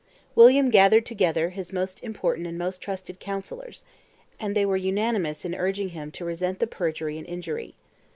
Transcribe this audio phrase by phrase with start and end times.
[0.33, 3.83] William gathered together his most important and most trusted counsellors;
[4.39, 7.75] and they were unanimous in urging him to resent the perjury and injury.